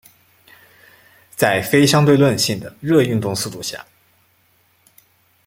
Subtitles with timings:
[1.35, 3.85] 在非相对论性的热运动速度下。